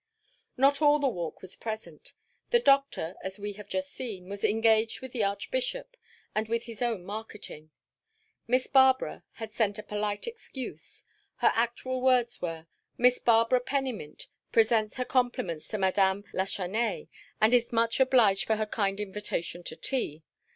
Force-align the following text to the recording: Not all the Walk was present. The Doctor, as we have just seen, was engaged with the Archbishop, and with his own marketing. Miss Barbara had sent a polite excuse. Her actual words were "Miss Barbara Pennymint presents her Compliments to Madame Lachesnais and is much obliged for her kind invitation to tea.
Not 0.57 0.81
all 0.81 0.97
the 0.97 1.07
Walk 1.07 1.43
was 1.43 1.55
present. 1.55 2.13
The 2.49 2.59
Doctor, 2.59 3.13
as 3.23 3.37
we 3.37 3.53
have 3.53 3.69
just 3.69 3.91
seen, 3.91 4.29
was 4.29 4.43
engaged 4.43 4.99
with 4.99 5.11
the 5.11 5.23
Archbishop, 5.23 5.95
and 6.33 6.47
with 6.49 6.63
his 6.63 6.81
own 6.81 7.05
marketing. 7.05 7.69
Miss 8.47 8.65
Barbara 8.65 9.23
had 9.33 9.51
sent 9.51 9.77
a 9.77 9.83
polite 9.83 10.25
excuse. 10.25 11.05
Her 11.35 11.51
actual 11.53 12.01
words 12.01 12.41
were 12.41 12.65
"Miss 12.97 13.19
Barbara 13.19 13.59
Pennymint 13.59 14.25
presents 14.51 14.95
her 14.95 15.05
Compliments 15.05 15.67
to 15.67 15.77
Madame 15.77 16.23
Lachesnais 16.33 17.07
and 17.39 17.53
is 17.53 17.71
much 17.71 17.99
obliged 17.99 18.45
for 18.45 18.55
her 18.55 18.65
kind 18.65 18.99
invitation 18.99 19.61
to 19.65 19.75
tea. 19.75 20.23